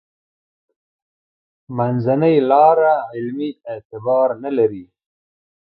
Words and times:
منځنۍ 1.77 2.35
لاره 2.49 2.93
علمي 3.13 3.49
اعتبار 3.71 4.27
نه 4.43 4.51
لري. 4.57 4.85